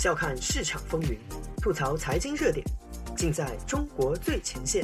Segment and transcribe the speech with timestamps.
[0.00, 1.18] 笑看市场风云，
[1.60, 2.66] 吐槽财经热点，
[3.16, 4.82] 尽在中国最前线。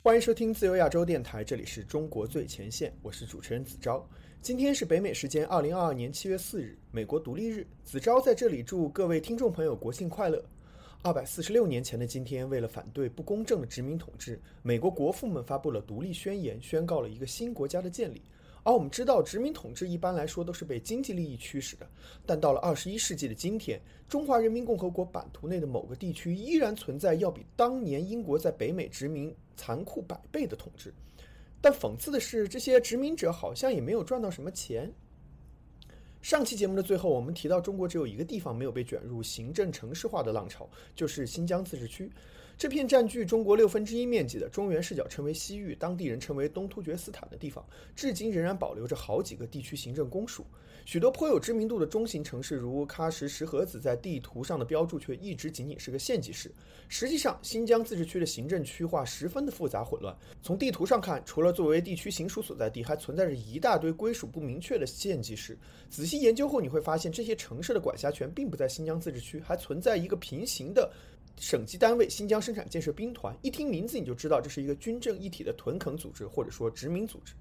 [0.00, 4.08] 欢迎收听自由亚洲电台，这里是中国最前线，我是主持人子昭。
[4.40, 7.66] 今天是北美时间二零二二年七月四日，美国独立日。
[7.84, 10.42] 子昭在这里祝各位听众朋友国庆快乐。
[11.00, 18.20] 二百四十六年前的今天，为了反对不公正的殖民统治，美国国父们发布了独立宣言，宣告了一个新国家的建立。
[18.64, 21.88] 而我们知道，殖民统治一般来说都是被经济利益驱使的。
[22.26, 30.92] 但到了二十一世纪的今天，中华人民共和国版图内的某个地区依然存在要比当年英国在北美殖民残酷百倍的统治。
[31.60, 34.92] 但讽刺的是，这些殖民者好像也没有赚到什么钱。
[36.20, 42.10] 上期节目的最后，我们提到中国只有一个地方没有被卷入行政城市化的浪潮，就是新疆自治区。
[42.58, 50.44] 这片占据中国六分之一面积的中原视角称为西域，当地人称为东突厥斯坦的地方，至今仍然保留着好几个地区行政公署。
[50.84, 56.50] 许多颇有知名度的中型城市，如喀什、石河子，在地图上的标注却一直仅仅是个县级市。
[56.88, 60.12] 实际上，新疆自治区的行政区划十分的复杂混乱。
[60.42, 65.56] 从地图上看，除了作为地区行署所在地，还存在着一大堆归属不明确的县级市。
[65.88, 70.90] 仔细研究后，你会发现这些城市的管辖权并不在新疆自治区，还存在一个平行的。
[71.40, 77.32] 省级单位新疆生产建设兵团，一听名字你就知道这是一个军政一体的屯垦组织，或者说殖民组织。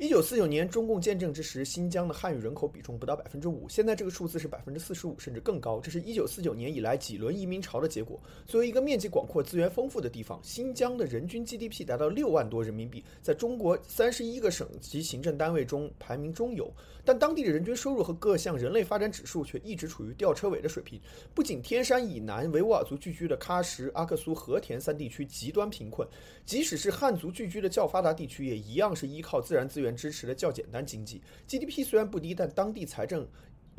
[0.00, 5.78] 一九四九年中共建政之时，新疆的汉语人口比重不到百分之五，现在这个数字是百分之四十五，甚至更高。
[5.78, 8.18] 这是一九四九年以来几轮移民潮的结果。
[8.46, 16.72] 作为一个面积广阔、资源丰富的地方，新疆的人均 GDP 达到六万多人民币，在中国三十一个省级行政单位中排名中游。
[17.04, 20.98] 但当地的人均收入和各项人类发展指数却一直处于吊车尾的水平。
[21.34, 26.08] 不仅天山以南维吾尔族聚居的喀什、阿克苏、和田三地区极端贫困，
[26.46, 29.89] 即使是汉族聚居的较发达地区，也一样是依靠自然资源。
[29.94, 33.26] 支持的较简单经济，GDP 虽然不低，但当地财政。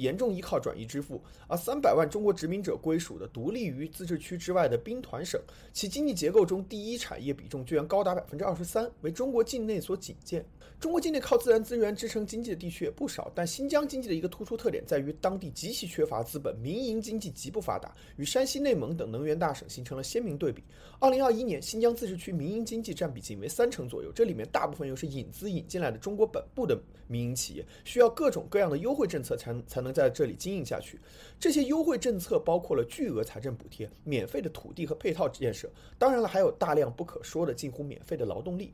[0.02, 5.40] 严重依靠转移支付，而三百万中国殖民者归属的独立于自治区之外的兵团省，
[5.72, 10.44] 其经济结构中第一产业比重居然高达百分之二十三，为中国境内所仅见。
[10.80, 20.64] 中国境内靠自然资源支撑经济的地区也不少，但新疆经济的一个突出特点在于当地极其缺乏资本，民营经济极不发达，与山西、内蒙等能源大省形成了鲜明对比。
[20.98, 26.76] 二零二一年，新疆自治区民营经济占比仅为三成左右，这里面大部分又是引资引进来的中国本部的
[27.08, 29.91] 民营企业，需要各种各样的优惠政策才才能。
[29.92, 31.00] 在这里经营下去，
[31.40, 38.74] 这些优惠政策包括了巨额财政补贴、免费的土地和配套建设，当然了，还有大量不可说的近乎免费的劳动力。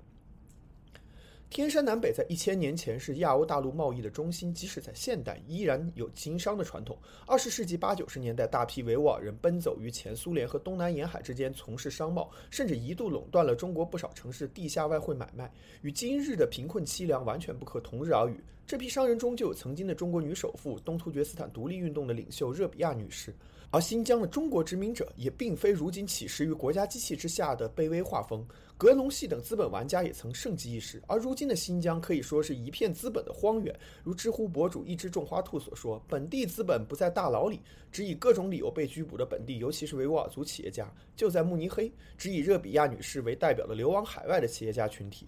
[1.50, 6.98] 天山南北在一千年前是亚欧大陆贸易的中心，即使在现代依然有经商的传统。
[7.26, 15.50] 二十世纪八九十年代，大批维吾尔人奔走于前苏联和东南沿海之间从事商贸，甚至一度垄断了中国不少城市地下外汇买卖，
[15.84, 18.38] 与今日的贫困凄凉完全不可同日而语。
[18.68, 23.34] 这批商人中就有曾经的中国女首富、东突厥斯坦独立运动的领袖热比亚女士。
[23.72, 28.46] 而新疆的中国殖民者也并非如今起始于国家机器之下的卑微画风，
[28.78, 31.02] 格隆系等资本玩家也曾盛极一时。
[31.08, 33.74] 而如今的新疆可以说是一片资本的荒原。
[34.04, 45.26] 如知乎博主一只种花兔所说：“本地资本不在大牢里，只以各种理由被拘捕的本地，尤其是维吾尔族企业家，就在慕尼黑，只以热比亚女士为代表的流亡海外的企业家群体。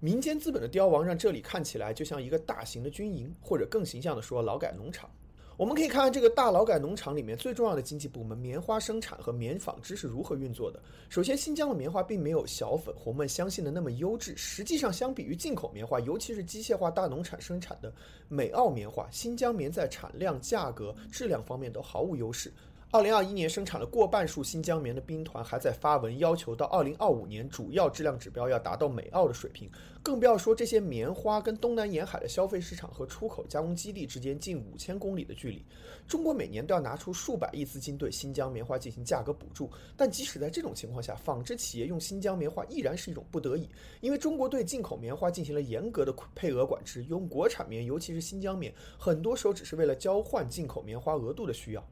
[0.00, 5.10] 民间资本的凋亡让这里看起来就像一个大型的军营，或者更形象的说，劳改农场。”
[5.58, 10.80] 我们可以看看这个大劳改农场里面最重要的经济部门——棉花生产和棉纺织是如何运作的。
[11.08, 14.36] 首先，新疆的棉花并没有小粉红们相信的那么优质。
[14.36, 17.92] 实际上，相比于进口棉花，尤其是机械化大农场生产的
[18.28, 22.52] 美澳棉花，新疆棉在产量、价格、质量方面都毫无优势。
[22.90, 29.70] 二零二一年生产了过半数新疆棉的兵团还在发文要求到二零二五年主要质量指标要达到美澳的水平，
[30.02, 35.62] 更不要说这些棉花跟东南沿海的消费市场和出口加工基地之间近五千公里的距离。
[36.06, 43.68] 中国每年都要拿出数百亿资金对新疆棉花进行价格补助，但即使在这种情况下，纺织企业用新疆棉花依然是一种不得已，
[44.00, 51.86] 因为中国对进口棉花进行了严格的配额管制，用国产棉，尤其是新疆棉，很多时候只是为了交换进口棉花额度的需要。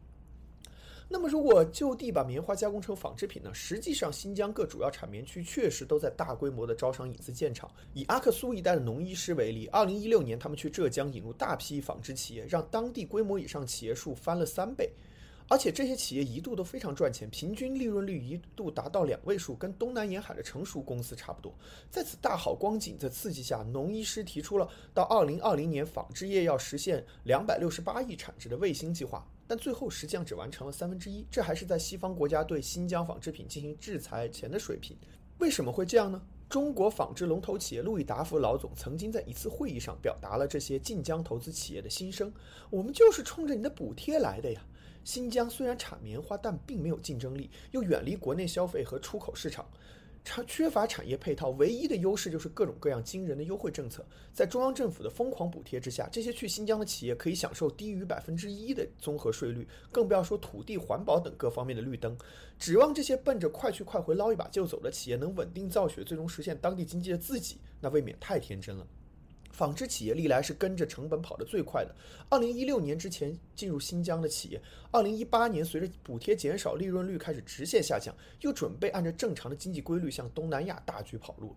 [1.08, 3.54] 那么，如果就地把棉花加工成纺织品呢？
[3.54, 7.70] 实际上，新疆各主要产棉区确实都在大规模的招商引资建厂。
[7.94, 14.90] 以阿克苏一带的农医师为例，二零一六年他们去浙江引入大批纺织企业，让当地规模以上企业数翻了三倍。
[15.48, 21.54] 而且这些企业一度都非常赚钱，平均利润率一度达到两位数，跟东南沿海的成熟公司差不多。
[21.88, 34.96] 在此大好光景的刺激下，农医师提出了到二零二零年纺织业要实现两百六十八亿产值的卫星计划，但最后实际上只完成了三分之一，这还是在西方国家对新疆纺织品进行制裁前的水平。
[35.38, 36.20] 为什么会这样呢？
[36.48, 42.32] 中国纺织龙头企业路易达福老总曾经在一次会议上表达了这些晋江投资企业的心声
[42.70, 44.64] ：“我们就是冲着你的补贴来的呀。”
[45.02, 49.66] 新疆虽然产棉花，但并没有竞争力，又远离国内消费和出口市场，
[50.26, 54.04] 产缺乏产业配套，唯一的优势就是各种各样惊人的优惠政策。
[54.32, 62.18] 在中央政府的疯狂补贴之下，这些去新疆的企业可以享受低于百分之一的综合税率，更不要说土地、环保等各方面的绿灯。
[62.58, 68.84] 指望这些奔着快去快回捞一把就走的企业能稳定造血，最终实现当地经济的自己，那未免太天真了。
[69.56, 71.94] 纺织企业历来是跟着成本跑得最快的。
[72.28, 74.60] 二零一六年之前进入新疆的企业，
[74.90, 81.56] 二零一八年随着补贴减少，利润率开始直线下降，又准备按照正常的经济规律向东南亚大举跑路了。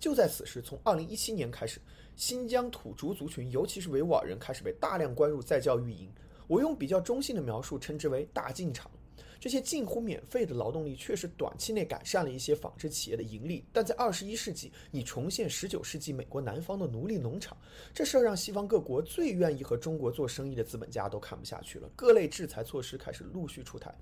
[0.00, 1.78] 就在此时，从二零一七年开始，
[2.16, 6.10] 新疆土著族群，尤其是维吾尔人，开始被大量关入再教育营。
[6.46, 8.90] 我用比较中性的描述称之为“大进场”。
[9.38, 17.56] 这些近乎免费的劳动力确实短期内改善了一些纺织企业的盈利，但在二十一世纪，你重现十九世纪美国南方的奴隶农场，
[17.92, 21.88] 这事儿让西方各国最愿意和中国做生意的资本家都看不下去了。
[21.94, 23.94] 各类制裁措施开始陆续出台。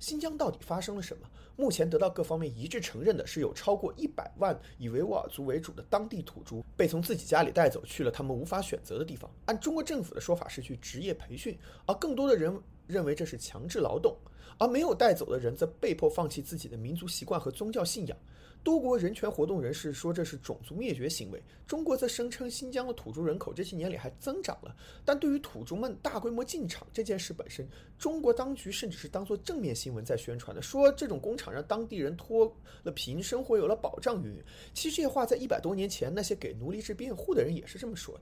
[0.00, 1.26] 新疆到底发生了什么？
[1.56, 9.30] 目前得到各方面一致承认的是，有超过一百万以维吾尔族为主的当地土著被从自己家里带走去了他们无法选择的地方。
[9.46, 11.56] 按中国政府的说法是去职业培训，
[11.86, 14.16] 而更多的人认为这是强制劳动。
[14.56, 18.16] 而没有带走的人则被迫放弃自己的民族习惯和宗教信仰。
[18.62, 21.42] 多国人权活动人士说这是种族灭绝行为。
[21.66, 24.74] 中国则声称新疆的土著人口这些年里还增长了。
[25.04, 32.50] 但对于土著们大规模进场这件事本身，中国当局甚至是当做正面新闻在宣传的，说这种工厂让当地人脱
[32.84, 34.22] 了贫，生活有了保障。
[34.22, 34.42] 云云。
[34.72, 38.20] 其实这些话在一百多年前，那些给奴隶制辩护的人也是这么说的。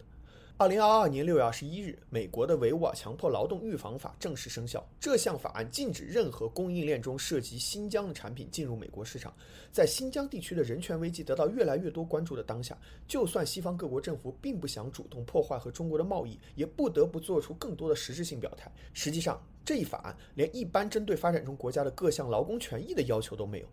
[0.63, 4.89] 二零二二年六月二十一日，美国的维吾尔强迫劳动预防法正式生效。
[5.01, 9.35] 这项法案禁止任何供应链中涉及新疆的产品进入美国市场。
[9.73, 12.79] 在新疆地区的人权危机得到越来越多关注的当下，
[13.09, 18.71] 就算西方各国政府并不想主动破坏和中国的贸易，也不得不做出更多的实质性表态。
[18.93, 23.67] 实际上，这一法案连一般针对发展中国家的各项劳工权益的要求都没有。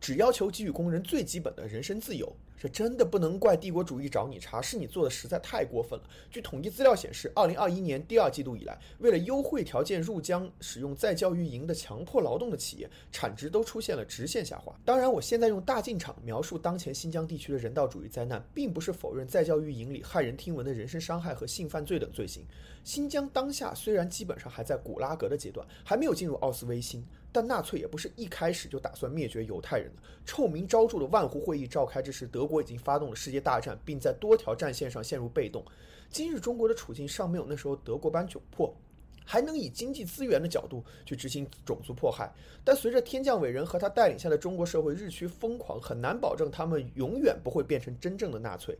[0.00, 6.04] 只要求给予工人最基本的人身自由，这真的不能怪帝国主义找你茬，是你做的实在太过分了。
[6.30, 14.74] 据统计资料显示，二零二一年第二季度以来，为了优惠条件入疆使用再教育营的强迫劳动的企业，产值都出现了直线下滑。
[14.84, 22.44] 当然，我现在用大进场描述当前新疆地区的人道主义灾难，并不是否认再教育营里骇人听闻的人身伤害和性犯罪等罪行。
[22.84, 27.04] 新疆当下虽然基本上还在古拉格的阶段，还没有进入奥斯维辛。
[27.36, 30.02] 但纳粹也不是一开始就打算灭绝犹太人的。
[30.24, 35.62] 臭名昭著的万湖会议召开之时，德国已经发动了世界大战，并在多条战线上陷入被动。
[36.08, 38.74] 今日中国的处境尚没有那时候德国般窘迫，
[39.22, 42.32] 还能以经济资源的角度去执行种族迫害。
[42.64, 48.74] 但随着天降伟人和他带领下的中国社会日趋疯狂，很难保证他们永远不会变成真正的纳粹。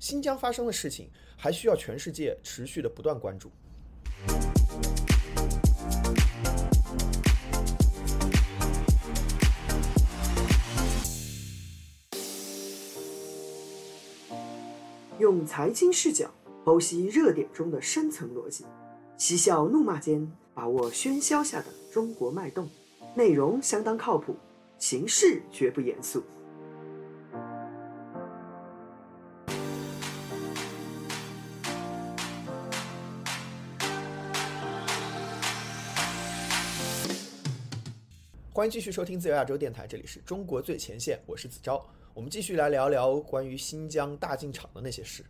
[0.00, 3.48] 新疆发生的事情，还需要全世界持续的不断关注。
[15.22, 16.28] 用财经视角
[16.64, 18.64] 剖析热点中的深层逻辑，
[19.16, 22.68] 嬉笑怒骂间把握喧嚣下的中国脉动。
[23.14, 24.34] 内容相当靠谱，
[24.80, 26.24] 形式绝不严肃。
[38.54, 41.82] 欢迎继续收听自由亚洲电台，这里是中国最前线，我是子昭。
[42.12, 45.24] 我们继续来聊聊关于新疆大进场的那些事。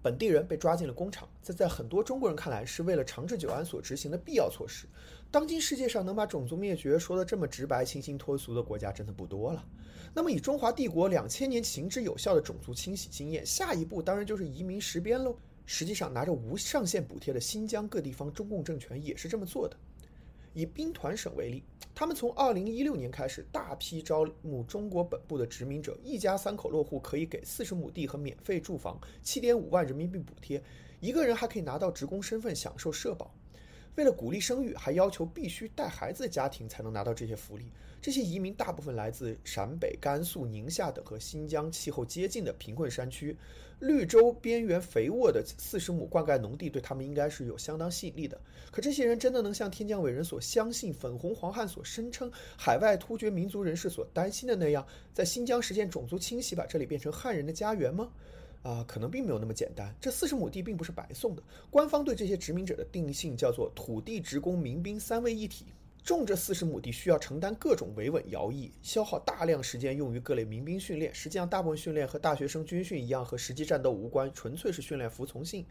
[0.00, 4.86] 本地人被抓进了工厂，这在很多中国人看来是为了长治久安所执行的必要措施。
[5.30, 9.62] 当今世界上能把种族灭绝说得这么直白、清新脱俗的国家真的不多了。
[10.14, 15.36] 那么，以中华帝国两千年行之有效的种族清洗经验，下一步当然就是移民实边喽。
[15.66, 19.76] 实际上，拿着无上限补贴的新疆各地方中共政权也是这么做的。
[20.54, 21.62] 以兵团省为例，
[21.94, 30.62] 他们从二零一六年开始大批招募中国本部的殖民者，一家三口落户可以给四十亩地和免费住房，七点五万人民币补贴，
[31.00, 33.34] 一个人还可以拿到职工身份享受社保。
[33.94, 37.70] 为了鼓励生育，还要求必须带孩子的家庭才能拿到这些福利。
[38.00, 43.36] 这些移民大部分来自陕北、甘肃、宁夏等和新疆气候接近的贫困山区，
[43.78, 48.40] 绿洲边缘肥沃的四十亩灌溉农地对他们应该是有相当吸引力的。
[48.72, 54.84] 可这些人真的能像天降伟人所相信、粉红黄汉所声称、海外突厥民族人士所担心的那样，
[55.14, 58.10] 在新疆实现种族清洗，把这里变成汉人的家园吗？
[58.62, 59.94] 啊，可能并没有那么简单。
[60.00, 61.42] 这四十亩地并不是白送的。
[61.70, 65.66] 官方对这些殖民者的定性叫做土地、职工、民兵三位一体。
[66.04, 71.14] 种这四十亩地需要承担各种维稳徭役，消耗大量时间用于各类民兵训练。
[71.14, 75.64] 实际上，大部分训练和大学生军训一样，和实际战斗无关，纯粹是训练服从性。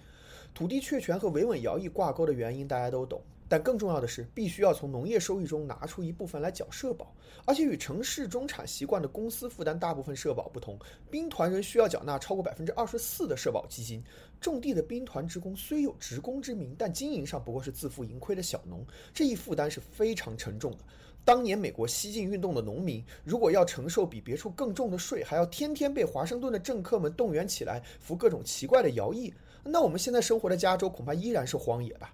[0.54, 3.22] 土地确权和维稳徭役挂钩的原因大家都懂。
[3.52, 10.80] 但更重要的是，必须要从农业收益中拿出一部分来缴社保，而且与城市中产习惯的公司负担大部分社保不同，
[11.10, 14.02] 兵团人需要缴纳超过百分之二十四的社保基金。
[14.40, 20.78] 种地的兵团职工虽有职工之名，但经营上不过是自负盈亏的小农，这一负担是非常沉重的。
[21.26, 29.34] 当年美国西进运动的农民，如果要承受比别处更重的税，还要天天被华盛顿的政客们动员起来服各种奇怪的徭役，
[29.66, 32.14] 那我们现在生活的加州恐怕依然是荒野吧。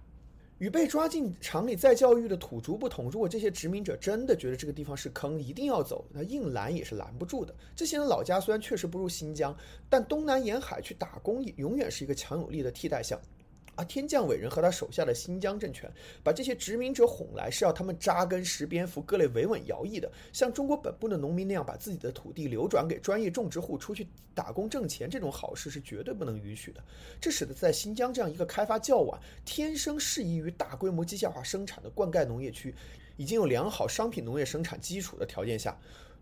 [0.59, 7.53] 与被抓进厂里再教育的土著不同，如果这些殖民者真的觉得这个地方是坑，一定要走，那硬拦也是拦不住的。
[7.75, 9.55] 这些人老家虽然确实不如新疆，
[9.87, 13.19] 但东南沿海去打工也永远是一个强有力的替代项。
[13.77, 15.89] 而天降伟人和他手下的新疆政权，
[16.23, 26.83] 把这些殖民者哄来，是要他们扎根石边服各类维稳徭役的，像中国本部的农民那样，把自己的土地流转给专业种植户出去打工挣钱，这种好事是绝对不能允许的。
[27.21, 32.73] 这使得在新疆这样一个开发较晚、天生适宜于大规模机械化生产的灌溉农业区，
[33.15, 35.77] 已经有良好商品农业生产基础的条件下。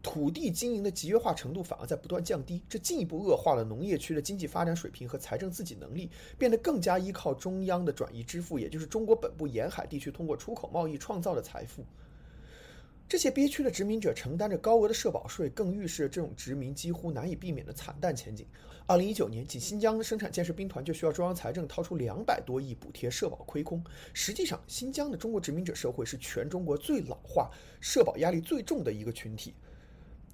[0.06, 11.84] 土地经营的集约化程度反而在不断降低，这进一步恶化了农业区的经济发展水平和财政自给能力，变得更加依靠中央的转移支付，也就是中国本部沿海地区通过出口贸易创造的财富。
[13.10, 18.46] 这些憋屈的殖民者承担着高额的社保税，更预示这种殖民几乎难以避免的惨淡前景。
[18.86, 23.84] 二零一九年，仅新疆生产建设兵团就需要中央财政掏出两百多亿补贴社保亏空。
[24.14, 27.50] 实际上，新疆的中国殖民者社会是全中国最老化、
[27.82, 29.56] 社保压力最重的一个群体。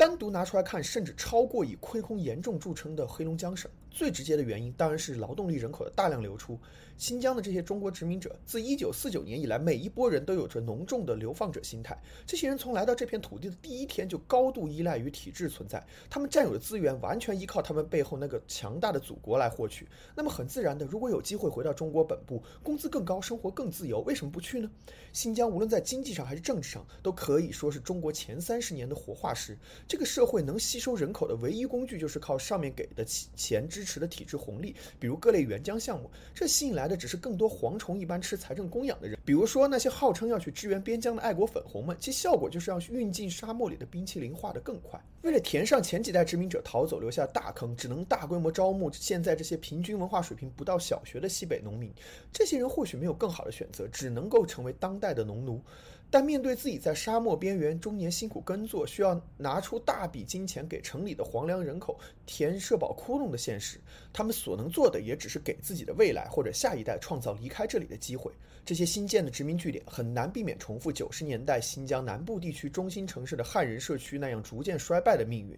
[0.02, 3.70] 单独拿出来看，甚至超过以亏空严重著称的黑龙江省。
[3.92, 6.58] 最直接的原因当然是劳动力人口的大量流出。
[6.98, 12.00] 新疆的这些中国殖民者，自1949年以来，每一波人都有着浓重的流放者心态。
[12.28, 19.88] 这些人从来到这片土地的第一天就高度依赖于体制存在，他们占有的资源完全依靠他们背后那个强大的祖国来获取。
[20.16, 24.70] 那么很自然的，如果有机会回到中国本部，工资更高，生活更自由，为什么不去呢？
[25.12, 29.58] 新疆无论在经济上还是政治上，都可以说是中国前三十年的活化石。
[29.88, 39.18] 这个社会能吸收人口的唯一工具，就是靠上面给的钱支支持的体制红利，比如各类援疆项目，这吸引来的只是更多蝗虫一般吃财政供养的人。
[39.26, 45.04] 比如说那些号称要去支援边疆的爱国粉红们，其效果就是让运进沙漠里的冰淇淋化得更快。
[45.24, 51.92] 为了填上前几代殖民者逃走留下大坑，只能大规模招募现在这些平均文化水平不到小学的西北农民。
[52.32, 55.60] 这些人或许没有更好的选择，只能够成为当代的农奴。
[56.12, 63.80] 但面对自己在沙漠边缘终年辛苦耕作，需要拿出大笔金钱给城里的黄粮人口填社保窟窿的现实，
[64.12, 68.30] 他们所能做的也只是给自己的未来或者下一代创造离开这里的机会。
[68.66, 75.58] 这些新建的殖民据点很难避免重复九十年代新疆南部地区中心城市的汉人社区那样逐渐衰败的命运。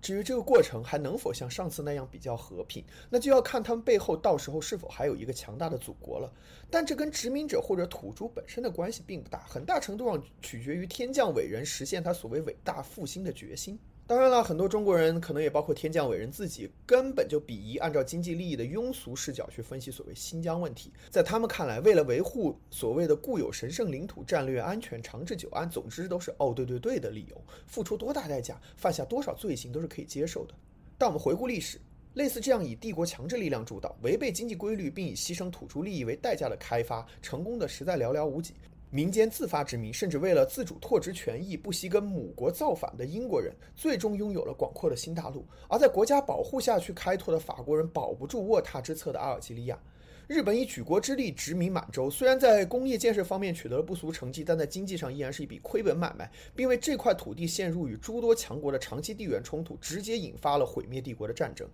[0.00, 6.32] 至于这个过程还能否像上次那样比较和平，那就要看他们背后到时候是否还有一个强大的祖国了。
[6.70, 13.78] 但这跟殖民者或者土著本身的关系并不大，很大程度上取决于天降伟人实现他所谓伟大复兴的决心。
[14.08, 20.90] 当然了，很多中国人，可能也包括天降伟人自己，根本就鄙夷按照经济利益的庸俗视角去分析所谓新疆问题。
[21.10, 27.38] 在他们看来，为了维护所谓的固有神圣领土、战略安全、长治久安，总之都是哦对对对的理由。
[27.66, 30.54] 付出多大代价，犯下多少罪行，都是可以接受的。
[30.96, 31.78] 但我们回顾历史，
[32.14, 38.54] 类似这样以帝国强制力量主导、违背经济规律，并以牺牲土著利益为代价的开发，成功的实在寥寥无几。
[38.90, 49.78] 民间自发殖民，甚至为了自主拓殖权益不惜跟母国造反的英国人，最终拥有了广阔的新大陆；而在国家保护下去开拓的法国人，保不住卧榻之侧的阿尔及利亚。
[50.26, 61.66] 日本以举国之力殖民满洲，虽然在工业建设方面取得了不俗成绩，但在经济上依然是一笔亏本买卖，并为这块土地陷入与诸多强国的长期地缘冲突，直接引发了毁灭帝国的战争。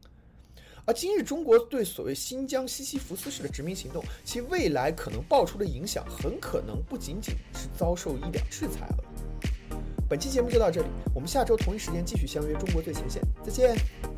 [0.87, 9.79] 而今日中国对所谓新疆西西弗斯式的殖民行动，其未来可能爆出的影响，很可能不仅仅是遭受一点制裁而已。
[10.09, 14.14] 本期节目就到这里，我们下周同一时间继续相约中国最前线，再见。